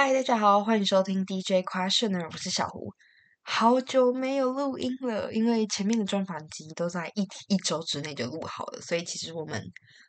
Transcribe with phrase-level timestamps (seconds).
[0.00, 2.94] 嗨，大家好，欢迎收听 DJ Question，我是小胡。
[3.42, 9.60] 好久没有录音了，因为前面的专访集都在一一周之内就录好了，所以其实我们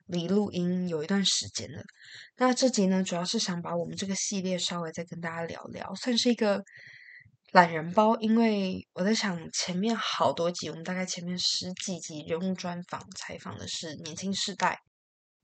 [0.05, 1.81] 离录音有一段时间了。
[2.37, 6.63] 那这集呢，主要是想把我们这个系列稍微再跟大家聊聊，算是一个
[7.51, 14.77] 懒人包，因为我在想前面好多集，我们大概前面十几集人物专访采访的是年轻世代，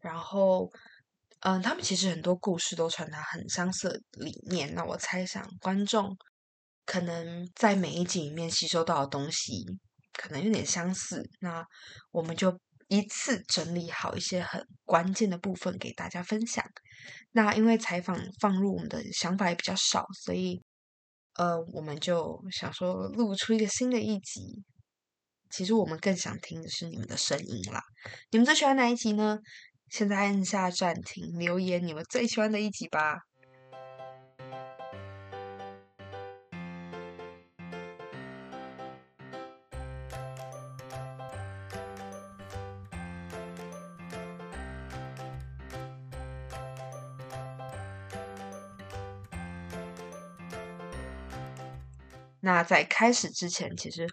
[0.01, 0.69] 然后。
[1.45, 4.73] 嗯，他们其实很多故事都传达很相似的理念。
[4.73, 6.17] 那我猜想，观众
[6.87, 9.63] 可能在每一集里面吸收到的东西
[10.13, 11.23] 可能有点相似。
[11.41, 11.63] 那
[12.09, 16.65] 我们就一次整理好一些很关键的部分给大家分享。
[17.33, 20.59] 那因为采访放入我们的想法也比较少，所以
[21.35, 24.63] 呃，我们就想说录出一个新的一集。
[25.51, 27.83] 其实我们更想听的是你们的声音啦。
[28.31, 29.37] 你们最喜欢哪一集呢？
[29.97, 33.21] 现在按下暂停，留言你们最喜欢的一集吧。
[52.41, 54.05] 那在开始之前，其实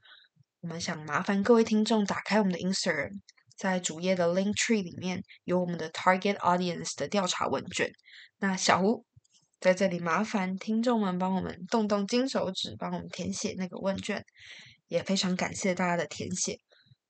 [0.61, 3.21] 我们想麻烦各位听众打开我们的 Instagram。
[3.63, 7.93] 在主页的 Link Tree 里面有我们的 Target Audience 的调查问卷。
[8.41, 9.07] 那小胡
[9.61, 14.25] 在这里麻烦听众们帮我们动动金手指，帮我们填写那个问卷，
[14.89, 16.59] 也非常感谢大家的填写。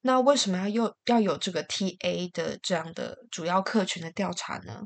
[0.02, 4.82] 那为什么要有要有这个 TA 的这样的主要客群的调查呢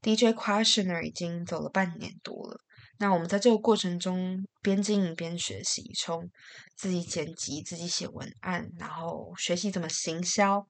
[0.00, 2.56] ？DJ Questioner 已经走了半年多了。
[2.98, 6.30] 那我们在这个过程中边经营边学习，从
[6.74, 10.64] 自己剪辑、自己写文案，然后学习怎么行销。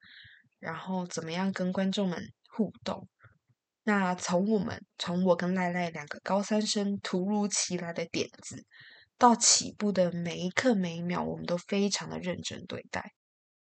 [0.63, 3.09] 然后怎么样跟观众们互动？
[3.83, 8.63] 那从我们从我跟赖赖两个高三生突如其来的点子，
[9.17, 13.11] 到起步的每一刻每一秒，我们都非常的认真对待。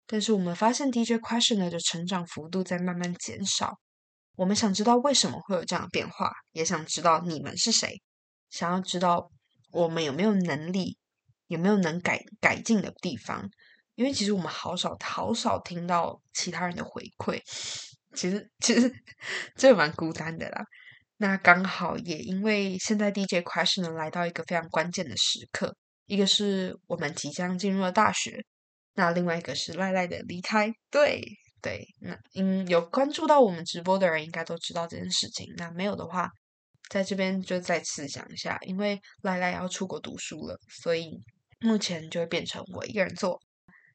[0.07, 3.79] 但是我们发现 DJ Questioner 的成长幅度在慢慢减少。
[4.37, 8.03] 我们想知道为什么会有这样的变化，也想知道你们是谁，
[8.51, 9.31] 想要知道
[9.71, 10.99] 我们有没有能力，
[11.47, 13.49] 有没有能改改进的地方。
[13.95, 17.41] 因为其实我们好少好少听到其他人的回馈，
[18.15, 18.93] 其实其实
[19.55, 20.65] 这蛮孤单的啦。
[21.19, 25.77] 那刚好也因为现在 DJ Question 来到一个非常关键的时刻，
[26.07, 28.45] 一个是我们即将进入了大学，
[28.95, 30.73] 那另外一个是赖赖的离开。
[30.91, 31.23] 对
[31.61, 35.47] 对，那嗯，有关注到我们直播的人应该都知道这件事情。
[35.57, 36.29] 那没有的话，
[36.91, 41.23] 在这边就再次讲一下，因为赖赖要出国读书了，所以
[41.61, 43.41] 目前就会变成我一个人做。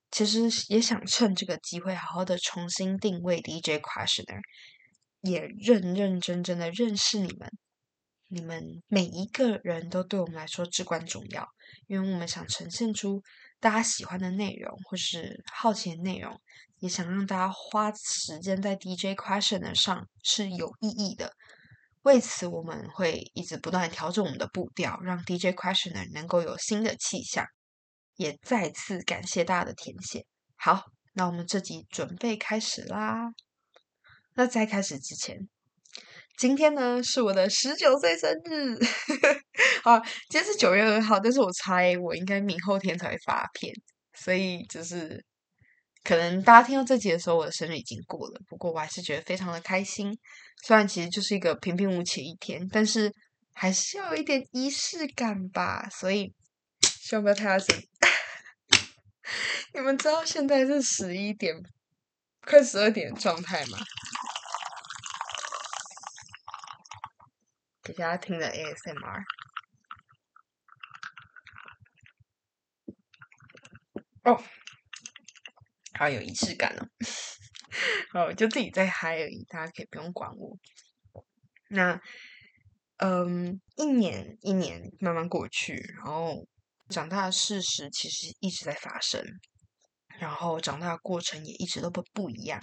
[0.09, 4.39] 其实也想趁这个机会，好好的重新定位 DJ Questioner，
[5.21, 7.49] 也认认真真的认识你们。
[8.29, 11.47] 你们每一个人都对我们来说至关重要，
[11.87, 13.21] 因为我们想呈现出
[13.59, 16.37] 大家喜欢的内容，或是好奇的内容，
[16.79, 21.31] 也想让大家花时间在 DJ Questioner 上是有意义的。
[22.01, 27.45] 为此，我们会一直不断调整我们的步调，让 DJ Questioner 能够有新的气象。
[28.17, 30.25] 也再次感谢大家的填写。
[30.55, 30.83] 好，
[31.13, 33.29] 那我们这集准备开始啦。
[34.33, 35.37] 那在开始之前，
[36.35, 38.75] 今天呢是我的十九岁生日。
[39.83, 43.71] 好，今天是九月二号，但是我猜我应该明后天才会发片，
[44.13, 45.23] 所以就是
[46.03, 48.41] 可能大家听到这集的时候，我的生日已经过了。
[48.47, 50.17] 不过我还是觉得非常的开心，
[50.63, 53.13] 虽然其实就是一个平平无奇一天，但是
[53.53, 55.87] 还是要有一点仪式感吧。
[55.91, 56.33] 所以。
[57.07, 57.73] 希望不要太大声。
[59.77, 61.55] 你们知道现在是十一点，
[62.41, 63.77] 快十二点状态吗？
[67.83, 69.23] 给大家听的 ASMR，
[74.23, 74.43] 哦，
[75.93, 76.89] 好有仪式感哦。
[78.19, 80.57] 哦，就自己在嗨而已，大家可以不用管我。
[81.69, 82.01] 那，
[82.97, 86.47] 嗯，一年一年慢慢过去，然后。
[86.89, 89.21] 长大的事实其实一直在发生，
[90.19, 92.61] 然后长大的过程也一直都不不一样。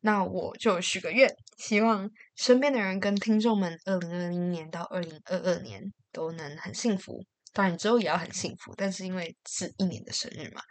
[0.00, 5.82] 那我就许个愿，希望身边的人跟听众们，二零二零年到二零二二年
[6.12, 7.24] 都能很幸福。
[7.52, 10.62] 当然之后也要很幸福，但是因为是一年的生日嘛，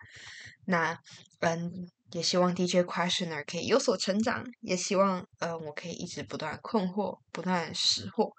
[0.66, 0.98] 那
[1.42, 1.69] 嗯，
[2.12, 8.31] 也希望 DJ Questioner 可以有所成长，也希望呃我可以一直不断困惑，不断识货。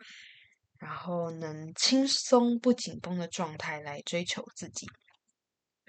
[0.78, 4.86] 然后能轻松不紧绷的状态来追求自己。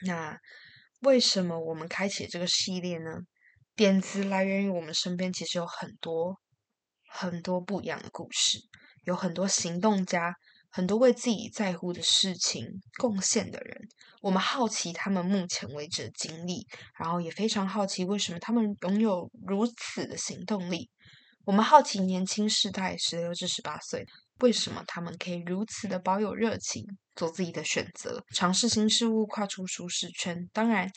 [0.02, 0.36] 那
[1.02, 3.20] 为什么我们开启这个系列呢？
[3.76, 6.38] 点子来源于我们身边，其实有很多
[7.10, 8.60] 很多不一样的故事，
[9.06, 10.36] 有很多行动家
[10.70, 12.66] 很多为自己在乎的事情
[12.98, 13.80] 贡献的人。
[14.22, 16.68] 我们好奇他们目前为止的经历，
[17.00, 20.90] 然后也非常好奇为什么他们拥有如此的行动力。
[21.46, 24.06] 我们好奇年轻世代十六至十八岁，
[24.42, 26.86] 为什么他们可以如此的保有热情，
[27.20, 30.50] 做自己的选择，尝试新事物，跨出舒适圈。
[30.54, 30.90] 当然，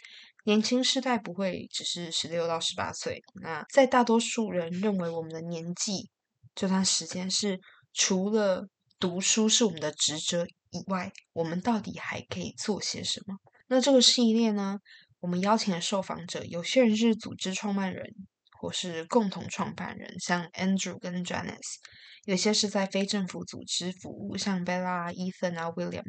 [0.45, 3.21] 年轻世代不会只是十六到十八岁。
[3.43, 6.09] 那在大多数人认为我们的年纪
[6.55, 7.59] 这段时间是
[7.93, 8.69] 除了
[9.01, 13.37] 读书是我们的职责以外，我们到底还可以做些什么？
[13.67, 14.79] 那这个系列呢？
[15.19, 18.15] 我们邀请的受访者，有些人是组织创办人，
[18.63, 21.79] 或是共同创办人，像 Andrew 跟 Janice；
[22.27, 26.05] 有些是在非政府组织服务，像 Bella、Ethan 啊、William；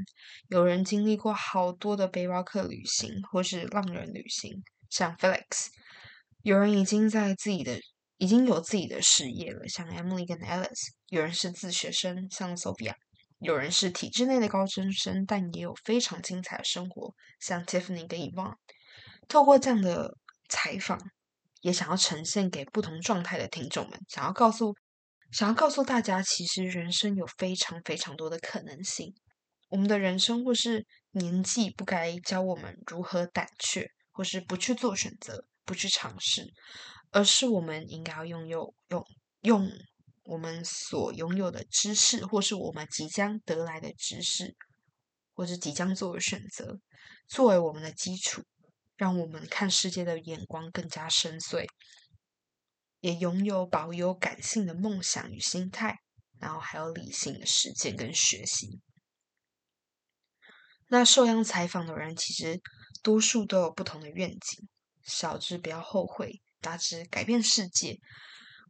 [0.49, 5.69] 有人经历过好多的背包客旅行，或是浪人旅行，像 Felix；
[6.43, 7.79] 有人已经在自己的
[8.17, 12.93] 已经有自己的事业了，像 Emily 跟 Alice；有人是自学生，像 Sophia。
[13.39, 18.53] 有人是体制内的高中生，但也有非常精彩的生活，像 Tiffany 跟 Evon。
[19.27, 20.15] 透过这样的
[20.47, 20.99] 采访，
[21.63, 24.75] 也想要呈现给不同状态的听众们，想要告诉，
[25.31, 29.15] 想要告诉大家，其实人生有非常非常多的可能性。
[29.69, 36.45] 我们的人生或是年纪，不该教我们如何胆怯，或是不去做选择，不去尝试，
[37.11, 39.03] 而是我们应该要拥有用
[39.41, 39.71] 用。
[40.25, 44.55] 我们所拥有的知识，或是我们即将得来的知识，
[45.33, 46.79] 或是即将做的选择，
[47.27, 48.41] 作为我们的基础，
[48.95, 51.67] 让我们看世界的眼光更加深邃，
[52.99, 55.99] 也拥有保有感性的梦想与心态，
[56.39, 58.79] 然后还有理性的实践跟学习。
[60.87, 62.61] 那受央采访的人，其实
[63.01, 64.69] 多数都有不同的愿景，
[65.03, 67.97] 小至不要后悔，大至改变世界。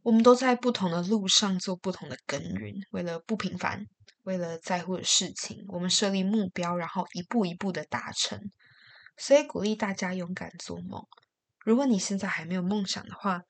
[0.02, 3.86] 我们都在不同的路上做不同的耕耘，为了不平凡，
[4.22, 8.38] 为了在乎的事情，我们设立目标，然后一步一步的达成。
[9.16, 11.06] 所以鼓励大家勇敢做梦。
[11.64, 13.42] 如果你现在还没有梦想的话，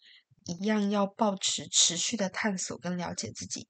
[0.44, 3.68] 一样要保持持续的探索跟了解自己，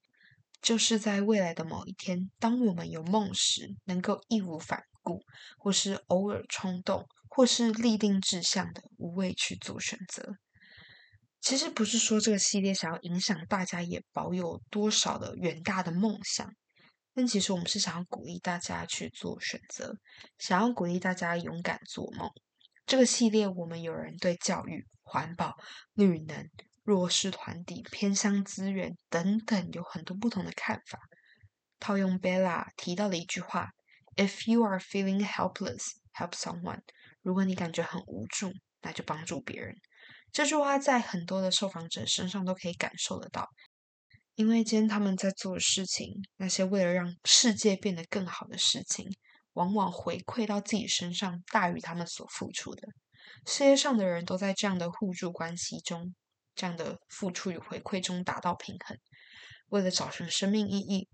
[0.61, 5.23] 就是在未来的某一天，当我们有梦时，能够义无反顾，
[5.59, 10.35] 或是偶尔冲动，或是立定志向的无畏去做选择。
[11.41, 16.51] 其实不是说这个系列想要影响大家也保有多少的远大的梦想，
[17.15, 19.97] 但其实我们是想要鼓励大家去做选择，
[20.39, 22.29] 想要鼓励大家勇敢做梦。
[22.85, 25.55] 这个系列我们有人对教育、环保、
[25.95, 26.51] 绿能、
[26.83, 30.99] 弱势团体、偏乡资源等等有很多不同的看法。
[31.79, 33.71] 套用 Bella 提到的一句话
[34.17, 36.81] ：“If you are feeling helpless, help someone。”
[37.23, 38.53] 如果你感觉很无助，
[38.83, 39.75] 那就帮助别人。
[40.31, 43.49] 这句话在很多的受访者身上都可以感受得到，
[44.37, 49.09] 因为今天他们在做的事情，那些为了让世界变得更好的事情，
[49.53, 52.89] 往往回馈到自己身上大于他们所付出的。
[53.47, 56.15] 世界上的人都在这样的互助关系中，
[56.55, 58.99] 这样的付出与回馈中达到平衡。
[59.69, 61.09] 为了找寻生命意义，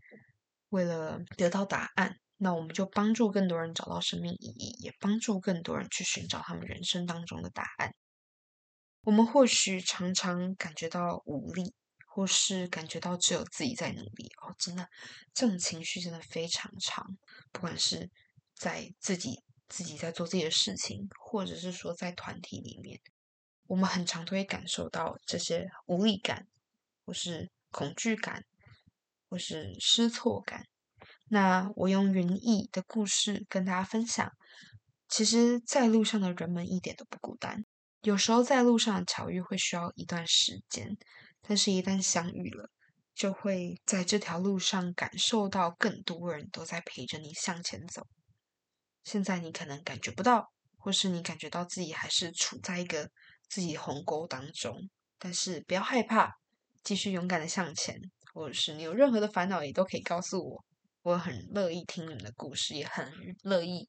[0.70, 7.94] 为了得到答案，那我们就帮助更多人找到生命意义，也帮助更多人去寻找他们人生当中的答案。
[9.02, 11.74] 我们或许常常感觉到无力，
[12.20, 14.86] 或是感觉到只有自己在努力哦，真的，
[15.32, 17.16] 这种情绪真的非常长。
[17.50, 18.10] 不管是
[18.54, 23.00] 在自己自己在做自己的事情，或者是说在团体里面，
[23.68, 26.46] 我们很常都会感受到这些无力感，
[27.06, 28.44] 或是恐惧感，
[29.30, 30.66] 或是失措感。
[31.30, 34.30] 那我用云逸的故事跟大家分享，
[35.08, 37.64] 其实，在路上的人们一点都不孤单。
[38.02, 40.98] 有时候在路上巧遇会需要一段时间，
[41.42, 42.70] 但是一旦相遇了，
[43.14, 48.06] 就会在这条路上感受到更多人都在陪着你向前走。
[49.04, 53.10] 现在你可能感觉不到，或是你感觉到自己还是处在一个
[53.48, 56.32] 自己鸿沟当中，但是不要害怕，
[56.82, 58.00] 继续勇敢的向前。
[58.32, 60.64] 或者是你有任何的烦恼，也都可以告诉我，
[61.02, 63.88] 我很乐意听你们的故事，也很乐意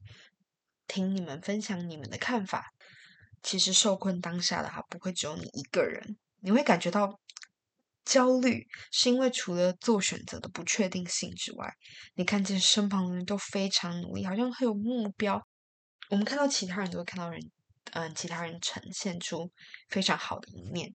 [0.88, 2.74] 听你们分享你们的看法。
[3.40, 7.20] 其实受困当下的哈不会只有你一个人，你会感觉到
[8.04, 11.72] 焦虑，是因为除了做选择的不确定性之外，
[12.14, 15.40] 你看见身旁的人都非常努力，好像很有目标。
[16.10, 17.40] 我们看到其他人都会看到人，
[17.92, 19.50] 嗯，其他人呈现出
[19.88, 20.94] 非常好的一面。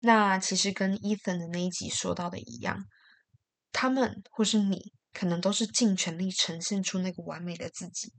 [0.00, 2.84] 那其实跟 Ethan 的那一集说到的一样，
[3.72, 8.12] 他们或是你，可能都是尽全力呈现出那个完美的自己。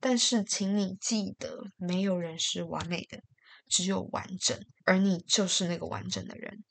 [0.00, 3.20] 但是，请你记得，没有人是完美的，
[3.68, 6.64] 只有完整，而你就是那个完整的人。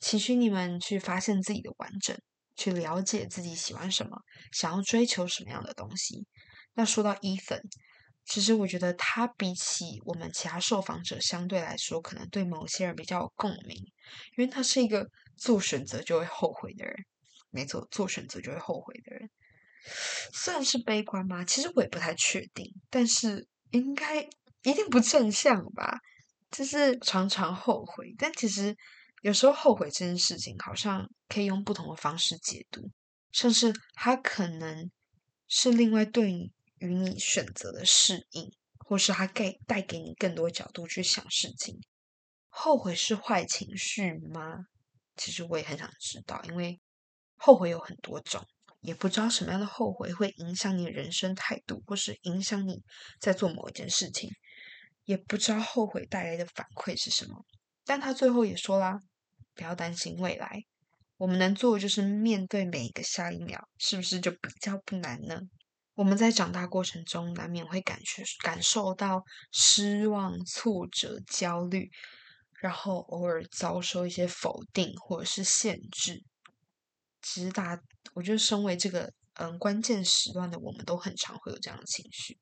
[0.00, 2.18] 期许你们去发现自己的完整，
[2.56, 4.18] 去了解自己喜欢什么，
[4.52, 6.26] 想要追求什么样的东西。
[6.74, 7.60] 那说到伊粉
[8.24, 13.76] 其实我觉得他比起我们其他受访者，相对来说，可能对某些人比较有共鸣，
[14.36, 16.94] 因为他是一个做选择就会后悔的人。
[17.50, 19.28] 没错，做选择就会后悔的人，
[20.32, 21.44] 算是悲观吗？
[21.44, 24.22] 其实我也不太确定，但是应该
[24.62, 25.98] 一定不正向吧。
[26.52, 28.76] 就是常常后悔，但其实
[29.20, 32.90] 有时候后悔这件事情，好像可以用不同的方式解读，
[33.32, 34.90] 像是它可能
[35.46, 36.30] 是另外对
[36.78, 41.78] 于你选择的适应，或是它给带给你更多角度去想事情。
[42.48, 44.66] 后悔是坏情绪吗？
[45.16, 46.80] 其实我也很想知道，因为
[47.36, 48.42] 后悔有很多种，
[48.80, 52.82] 也不知道什么样的后悔会影响你人生态度，或是影响你
[53.20, 54.30] 在做某一件事情。
[55.04, 57.44] 也不知道后悔带来的反馈是什么，
[57.84, 59.00] 但他最后也说啦，
[59.60, 60.64] 不要担心未来，
[61.18, 65.38] 我们能做的就是面对每一个下一秒，是不是就比较不难呢？
[65.92, 71.90] 我们在长大过程中难免会感觉感受到失望、挫折、焦虑，
[72.62, 76.24] 然后偶尔遭受一些否定或者是限制。
[77.20, 77.78] 其实大，
[78.14, 82.38] 我觉得身为这个嗯关键时段的我们，都很常会有这样的情绪。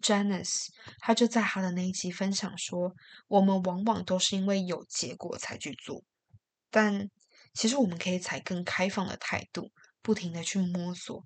[0.00, 0.68] Janice，
[1.00, 2.94] 他就在他的那一集分享说，
[3.28, 6.02] 我们往往都是因为有结果才去做，
[6.70, 7.10] 但
[7.52, 9.70] 其实我们可以采更开放的态度，
[10.02, 11.24] 不停的去摸索。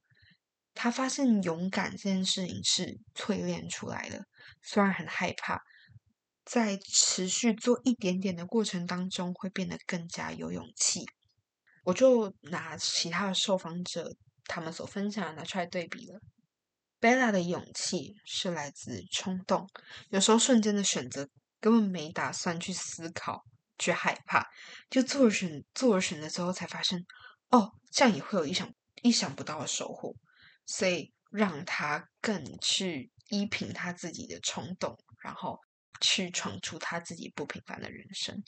[0.72, 4.24] 他发现勇敢这件事情是淬炼出来的，
[4.62, 5.60] 虽然很害怕，
[6.44, 11.04] 在持续做一点点的过程当中，会变得更加有勇气。
[11.84, 16.18] 我就拿其他的受访者他们所分享的拿出来对比了。
[17.00, 19.68] Bella 的勇气是来自冲动，
[20.08, 21.28] 有时候瞬间的选择
[21.60, 23.44] 根本没打算去思考，
[23.78, 24.46] 去害怕，
[24.90, 27.04] 就做了选做了选择之后才发现，
[27.50, 30.14] 哦，这样也会有意想意想不到的收获，
[30.66, 35.58] 所以让他更去依凭他自己的冲动，然后
[36.00, 38.42] 去闯出他自己不平凡的人生。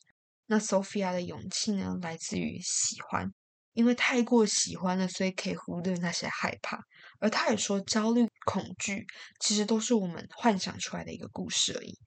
[0.46, 3.32] 那 Sophia 的勇气呢，来自于喜欢。
[3.72, 6.80] 因为太过喜欢了，所以可以忽略那些害怕。
[7.20, 9.06] 而他也说，焦虑、恐惧
[9.38, 11.98] 其实都是我们幻想出来的一个故事而已。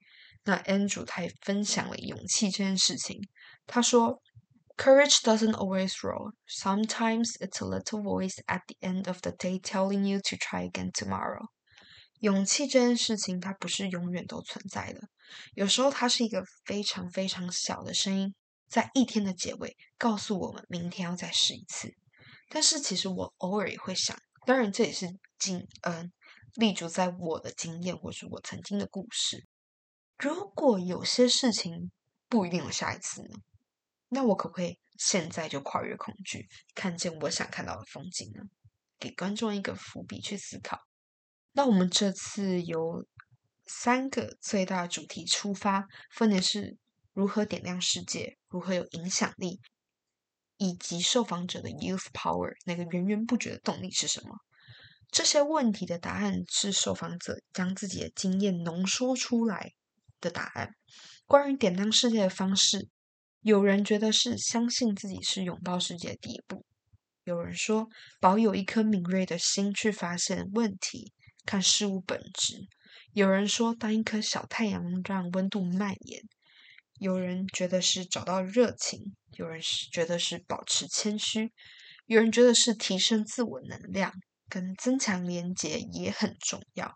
[0.44, 3.28] 那 Andrew 他也分享了勇气这件事情。
[3.66, 4.20] 他说
[4.76, 6.32] ：“Courage doesn't always roll.
[6.48, 10.70] Sometimes it's a little voice at the end of the day telling you to try
[10.70, 11.46] again tomorrow.”
[12.20, 15.08] 勇气这件事情，它不是永远都存在的。
[15.54, 18.34] 有时候，它是一个非常非常小的声音。
[18.68, 21.92] 在一天的结尾，告诉我们明天要再试一次。
[22.48, 24.16] 但是其实我偶尔也会想，
[24.46, 26.12] 当然这也是经嗯
[26.54, 29.44] 立足在我的经验或是我曾经的故事。
[30.20, 31.90] 如果有些事情
[32.28, 33.38] 不一定有下一次呢？
[34.08, 38.42] 那我可不可以现在就跨越恐惧，看见我想看到的风景呢？
[38.98, 40.78] 给观众一个伏笔去思考。
[41.52, 43.06] 那我们这次由
[43.64, 46.76] 三个最大主题出发，分别是。
[47.12, 48.38] 如何点亮世界？
[48.48, 49.60] 如何有影响力？
[50.58, 54.36] 以及受访者的 youth power 那个源源不绝的动力是什么？
[55.10, 59.72] 这些问题的答案是受访者将自己的经验浓缩出来
[60.20, 60.74] 的答案。
[61.26, 62.88] 关于点亮世界的方式，
[63.40, 66.64] 有人觉得是相信自己是拥抱世界的第一步；
[67.24, 67.88] 有人说
[68.20, 71.12] 保有一颗敏锐的心去发现问题，
[71.46, 72.66] 看事物本质；
[73.12, 76.22] 有人说当一颗小太阳，让温度蔓延。
[76.98, 81.50] 有人觉得是找到热情，有人是觉得是保持谦虚，
[82.04, 84.12] 有人觉得是提升自我能量
[84.50, 86.94] 跟增强连接也很重要。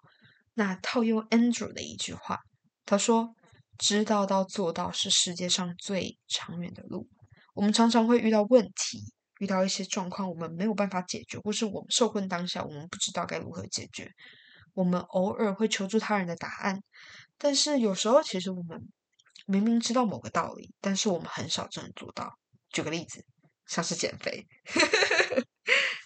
[0.52, 2.40] 那套用 Andrew 的一句话，
[2.84, 3.34] 他说
[3.78, 7.08] ：“知道到做到是世界上最长远的路。”
[7.54, 14.10] 我们常常会遇到问题，遇到一些状况，我们没有办法解决，或是我们受困当下，我们不知道该如何解决。
[14.72, 16.82] 我们偶尔会求助他人的答案，
[17.38, 18.88] 但是有时候其实我们。
[19.46, 22.38] 明明知道某个道理，但是我们很少真的做到。
[22.70, 23.22] 举个例子，
[23.66, 24.46] 像是减肥，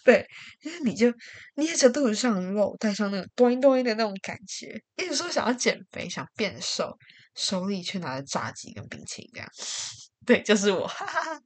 [0.09, 0.27] 对，
[0.63, 1.13] 因为你就
[1.57, 6.97] 捏着肚子上的肉，带上那种端端的那种感觉，一直说想要减肥、想变瘦，
[7.35, 9.49] 手里却拿着炸鸡跟冰淇淋，这样，
[10.25, 10.87] 对，就是我。
[10.87, 11.43] 哈哈哈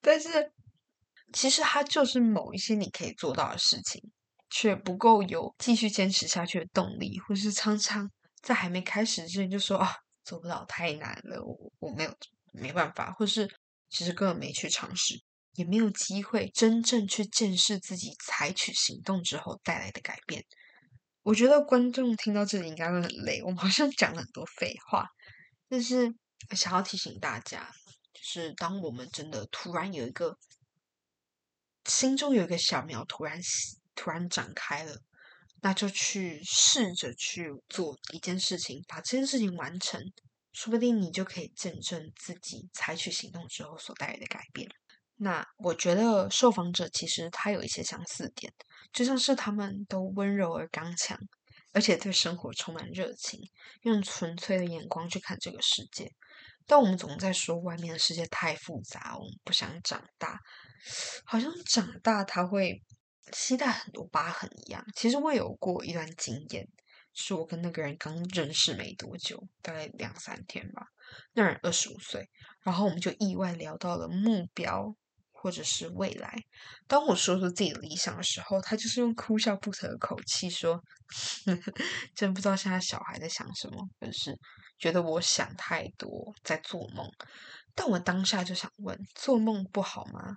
[0.00, 0.50] 但是
[1.34, 4.02] 其实它就是某一些你可以做到的事情，
[4.48, 9.92] 却不够有继续坚持下去的动力，或是常常在还没开始之前就说啊。
[10.24, 12.16] 做不到太难了，我我没有
[12.52, 13.46] 没办法，或是
[13.90, 15.20] 其实根本没去尝试，
[15.54, 20.44] 也没有机会真正去见识自己采取行动之后带来的改变。
[21.22, 25.06] 我觉得观众听到这里应该会很累，我们好像讲了很多废话，
[25.68, 26.12] 但是
[26.50, 27.70] 想要提醒大家，
[28.12, 30.36] 就是当我们真的突然有一个
[31.84, 33.40] 心中有一个小苗突然
[33.94, 34.96] 突然长开了，
[35.60, 40.02] 那就去试着去做一件事情，把这件事情完成，
[40.52, 44.68] 说不定你就可以见证自己采取行动之后所带来的改变。
[45.24, 48.52] 那我觉得受访者其实他有一些相似点，
[48.92, 51.16] 就像是他们都温柔而刚强，
[51.72, 53.38] 而且对生活充满热情，
[53.82, 56.10] 用纯粹的眼光去看这个世界。
[56.66, 60.40] 但我们总在说外面的世界太复杂，我们不想长大，
[61.24, 62.82] 好像长大他会
[63.30, 64.84] 期待很多疤痕一样。
[64.96, 66.66] 其实我有过一段经验，
[67.14, 70.82] 是我跟那个人刚认识没多久，大概两三天吧。
[71.34, 72.28] 那人二十五岁，
[72.64, 74.92] 然后我们就意外聊到了目标。
[75.42, 76.32] 或者是未来，
[76.86, 80.80] 当我说出自己的理想的时候，他就是用哭笑不得的口气说
[82.14, 84.38] ：“真不知道现在小孩在想什么，真是
[84.78, 87.10] 觉得我想太多，在做梦。”
[87.74, 90.36] 但我当下就想问：做梦不好吗？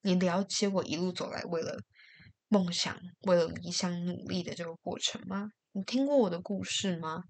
[0.00, 1.76] 你了解我一路走来为了
[2.48, 5.50] 梦想、为了理想努力的这个过程吗？
[5.72, 7.24] 你听过我的故事吗？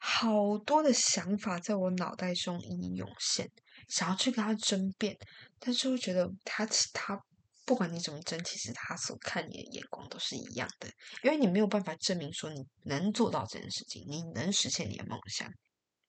[0.00, 3.50] 好多的想法在我脑袋中一一涌现。
[3.86, 5.14] 想要去跟他争辩，
[5.66, 7.18] 但是会觉得他其他
[7.64, 10.86] 不管你怎么争，其实他所看你的眼光都是一样的，
[11.22, 15.50] 因为你没有办法证明说你能做到这件事情，你能实现你的梦想。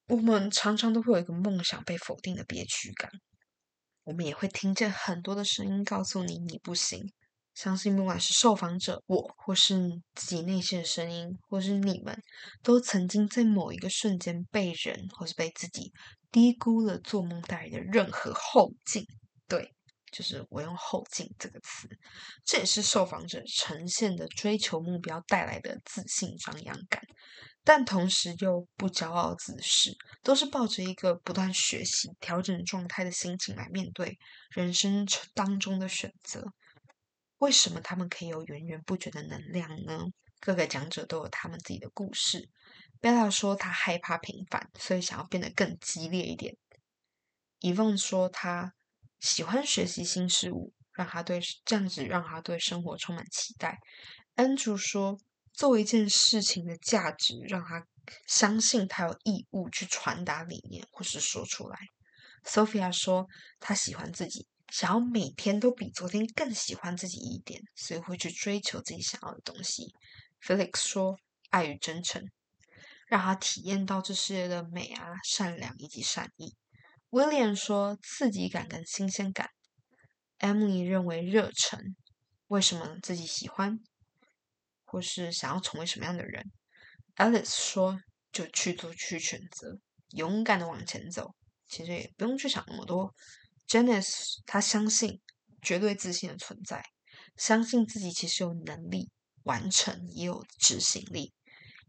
[0.10, 3.10] 我们常常都会有一个梦想被否定的憋屈感，
[4.04, 7.14] 我们也会听见很多的声音告诉你你不行。
[7.54, 9.80] 相信不管是受访者我，或是
[10.14, 12.22] 自己内心的声音，或是你们，
[12.62, 15.94] 都曾经在某一个瞬间被人，或是被自己。
[16.30, 19.06] 低估了做梦带来的任何后劲，
[19.48, 19.74] 对，
[20.12, 21.88] 就是我用后劲这个词，
[22.44, 27.02] 这也是受访者呈现的追求目标带来的自信张扬感，
[27.64, 34.18] 但同时又不骄傲自恃，都是抱着一个不断学习、调整状态的心情来面对
[34.50, 36.44] 人生当中的选择。
[37.40, 40.06] 为什么他们可以有源源不绝的能量呢？
[40.40, 42.50] 各个讲者都有他们自己的故事。
[43.02, 46.56] 贝拉说他害怕平凡，所以想要变得更激烈一点。
[47.60, 48.74] 伊凤说他
[49.20, 53.80] 喜欢学习新事物，让他对这样子让他对生活充满期待。
[54.36, 55.18] Andrew 说
[55.54, 57.86] 做一件事情的价值，让他
[58.28, 61.78] 相信他有义务去传达理念或是说出来。
[62.44, 63.28] Sophia 说
[63.60, 69.94] 他喜欢自己，想要每天都比昨天更喜欢自己一点，所以会去追求自己想要的东西。
[70.42, 71.18] Felix 说
[71.50, 72.30] 爱与真诚。
[73.08, 76.56] 让他体验到这世界的美啊、善良以及善意。
[77.10, 79.50] 威廉说刺激感跟新鲜感。
[80.40, 81.96] Emily 认为热忱。
[82.48, 83.80] 为什么自己喜欢，
[84.84, 86.52] 或是想要成为什么样的人
[87.16, 88.00] ？Alice 说
[88.32, 91.34] 就去做去选择，勇敢的往前走。
[91.68, 93.16] 其实也不用去想那么多。
[93.68, 95.20] Janice 她相信
[95.62, 96.84] 绝对自信的存在，
[97.36, 99.10] 相信自己其实有能力
[99.44, 101.34] 完成，也有执行力。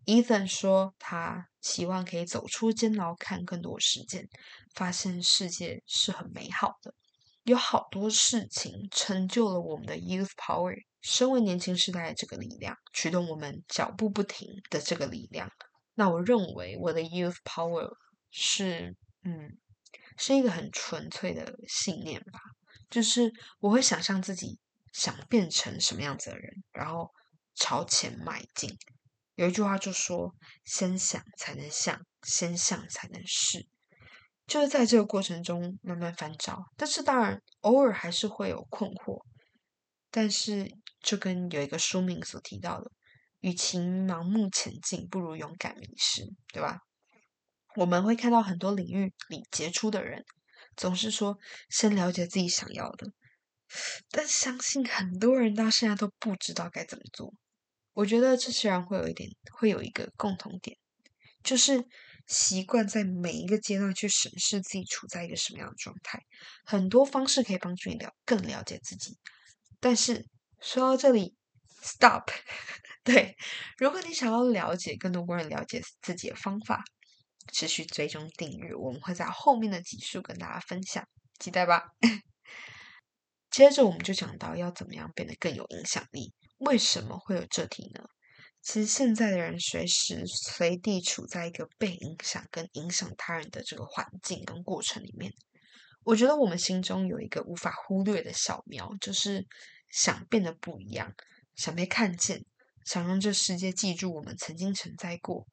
[0.06, 4.28] Ethan 说：“他希望可以走出监牢，看更多时间，
[4.72, 6.94] 发现世界是很美好的。
[7.42, 10.76] 有好多事情成就了我们的 youth power。
[11.00, 15.50] 身为年轻时代的这个力量，驱动我们脚步不停的这个力量。
[15.94, 17.90] 那我认为我的 youth power
[18.30, 19.58] 是，嗯，
[20.16, 22.38] 是一个很纯粹的信念吧。
[22.88, 24.60] 就是我会想象自己
[24.92, 27.10] 想变成什么样子的人，然后
[27.56, 28.70] 朝前迈进。”
[29.36, 30.34] 有一句话就说
[30.66, 33.66] ：“先想才能想，先想才能试。”
[34.46, 39.24] 就是在这个过程中慢慢翻找，但是当然偶尔还是会有困惑。
[40.10, 40.66] 但是
[41.00, 42.90] 就跟有一个书名所提到的
[43.40, 46.22] ：“与其盲目前进，不如勇敢迷失。”
[46.52, 46.80] 对吧？
[47.76, 50.24] 我们会看到很多领域里杰出的人，
[50.76, 51.36] 总是说
[51.68, 53.12] 先了解自己想要的，
[54.10, 57.34] 但相信很多人到现在都不知道该怎么做。
[57.96, 60.76] 我觉得这些人会有一点，会有一个共同点，
[61.42, 61.82] 就是
[62.26, 66.20] 习惯在每一个阶段去审视自己处在一个什么样的状态。
[66.66, 69.16] 很多方式可以帮助你了更了解自己。
[69.80, 70.26] 但是
[70.60, 71.36] 说到这里
[71.80, 72.28] ，stop。
[73.02, 73.34] 对，
[73.78, 76.84] 如果你想要了解更多关于了解自己的方法，
[77.50, 81.94] 持续追踪订阅，我们会在后面的集数跟大家分享，期待吧。
[83.50, 86.34] 接着我们就讲到要怎么样变得更有影响力。
[86.58, 88.04] 为什么会有这题呢？
[88.62, 95.32] 其实现在的人随时随地处在一个被影响跟影响他人的这个环境跟过程里面。
[96.02, 99.46] 我觉得我们心中有一个无法忽略的小苗，就是
[99.90, 101.14] 想变得不一样，
[101.54, 102.44] 想被看见，
[102.84, 105.46] 想让这世界记住我们曾经存在过。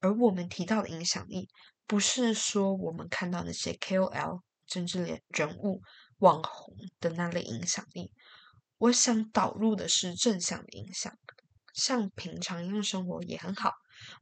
[0.00, 1.48] 而我们提到的影响力，
[1.86, 5.80] 不是说我们看到那些 KOL、政治人人物，
[6.18, 8.12] 网红的那类影响力。
[8.80, 11.12] 我想导入的是正向的影响，
[11.74, 13.74] 像平常一样生活也很好。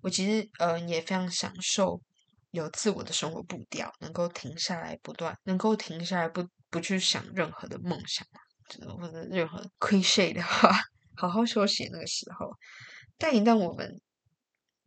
[0.03, 2.03] 我其实呃也非常享受
[2.51, 8.27] 有自我的生活步调，能够停下来不断，能够停下来不不去想任何的梦想
[8.99, 10.73] 或者任何亏睡的话，
[11.17, 12.51] 好好休息那个时候。
[13.17, 14.01] 但一旦我们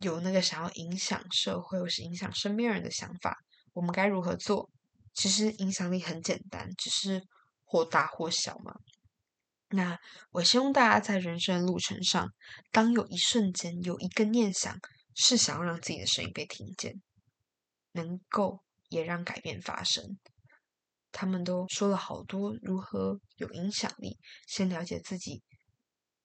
[0.00, 3.38] 有那个想要影响社会或是影响身边人的想法，
[3.72, 4.68] 我们该如何做？
[5.14, 7.22] 其实影响力很简单，只是
[7.64, 8.74] 或大或小嘛。
[9.74, 9.98] 那
[10.30, 12.28] 我希望大家在人生的路程上，
[12.70, 14.78] 当有一瞬间有一个念想
[15.14, 17.00] 是想要让自己的声音被听见，
[17.92, 20.18] 能够也让改变发生。
[21.10, 25.42] 他们都说了好多如何有影响力，先了解自己，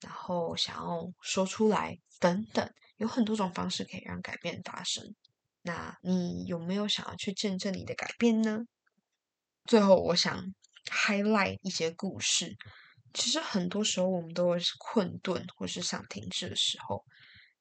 [0.02, 5.16] 然后想要说出来等等，有很多种方式可以让改变发生。
[5.62, 8.60] 那你有没有想要去见证你的改变呢？
[9.66, 10.54] 最后，我想
[10.86, 12.56] highlight 一些故事。
[13.13, 17.04] 其实很多时候，我们都会是困顿，或是想停止的时候。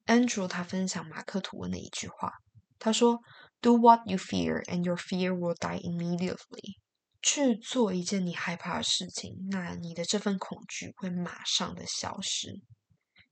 [0.06, 2.32] Andrew 他分享马克吐温的一句话，
[2.78, 3.20] 他说
[3.60, 6.76] ：“Do what you fear, and your fear will die immediately。”
[7.22, 12.60] 去做一件你害怕的事情，那你的这份恐惧会马上的消失。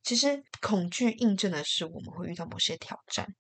[0.02, 3.36] 其实，恐惧印证的是我们会遇到某些挑战，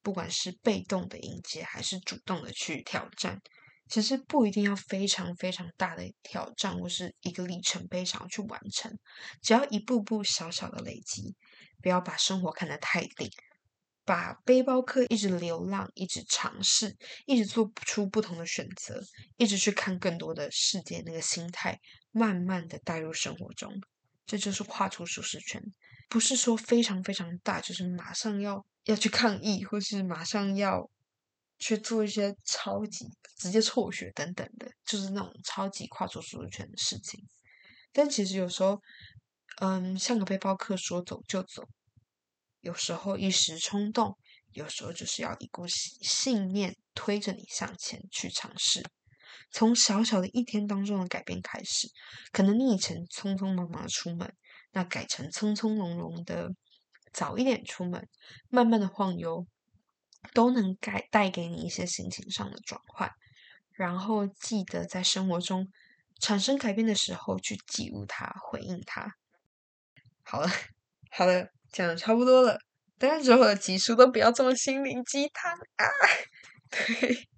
[0.00, 3.40] 不管是被动的迎接，还是主动的去挑战。
[3.86, 8.98] 其实不一定要非常非常大的挑战，或是一个里程碑想要去完成，
[9.42, 11.34] 只要一步步小小的累积，
[11.82, 13.30] 不要把生活看得太紧，
[14.04, 19.02] 把背包客一直流浪，一直尝试，一直做出不同的选择，
[19.36, 21.78] 一直去看更多的世界，那个心态
[22.10, 23.80] 慢慢的带入生活中，
[24.26, 25.62] 这就是跨出舒适圈，
[26.08, 30.90] 不是说非常非常大，就是马上要要去抗议，或是马上要。
[31.58, 37.20] 去做一些超级直接辍学等等的，就是那种超级跨出舒适圈的事情。
[37.92, 38.80] 但其实有时候，
[39.60, 41.64] 嗯，像个背包客，说走就走。
[42.60, 44.16] 有时候一时冲动，
[44.52, 48.82] 有时候就是要一股信念推着你向前去尝试。
[49.50, 51.88] 从小小的一天当中的改变开始，
[52.32, 54.34] 可能你以前匆匆忙忙的出门，
[54.72, 56.50] 那改成匆匆忙忙的
[57.12, 58.08] 早一点出门，
[58.48, 59.46] 慢慢的晃悠。
[60.32, 63.10] 都能改带给你一些心情上的转换，
[63.72, 65.68] 然后记得在生活中
[66.20, 69.12] 产生改变的时候去记录它、回应它。
[70.22, 70.48] 好了，
[71.10, 72.58] 好了，讲的差不多了，
[72.98, 75.84] 但是之后的集数都不要这么心灵鸡汤啊！
[76.70, 77.28] 对，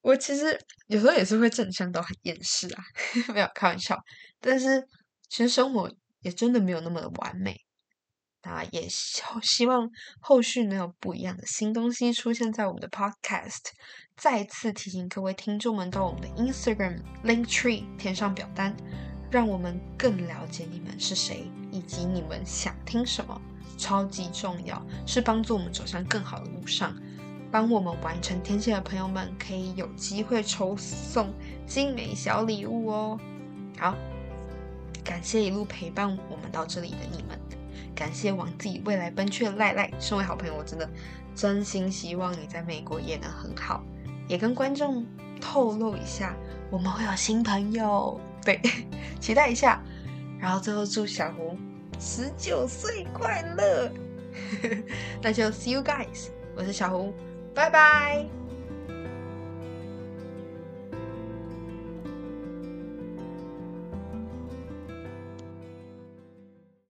[0.00, 2.84] 我其实有时候也是会正向到很厌世啊，
[3.34, 3.98] 没有开玩笑。
[4.40, 4.86] 但是
[5.28, 7.60] 其实生活也真的没有那么的完美。
[8.42, 13.70] 那也 希望后续能有不一样的新东西出现在我们的 Podcast。
[14.16, 18.76] 再次提醒各位听众们，到我们的 Instagram Link Tree 填上表单，
[19.30, 23.40] 让我们更了解你们是谁，以及你们想听什么。
[23.78, 26.94] 超级重要，是帮助我们走向更好的路上。
[27.50, 31.32] 帮我们完成天线的朋友们，可以有机会抽送
[31.66, 33.18] 精美小礼物哦。
[33.78, 33.96] 好，
[35.02, 37.61] 感谢一路陪伴我们到这里的你们。
[37.94, 40.88] 感谢往自己未来奔去的赖赖，身为好朋友，我真的
[41.34, 43.82] 真心希望你在美国也能很好。
[44.28, 45.04] 也跟观众
[45.40, 46.34] 透露一下，
[46.70, 48.60] 我们会有新朋友，对，
[49.20, 49.82] 期待一下。
[50.40, 51.56] 然后最后祝小胡
[52.00, 53.92] 十九岁快乐，
[55.22, 57.14] 那就 see you guys，我是小胡，
[57.54, 58.41] 拜拜。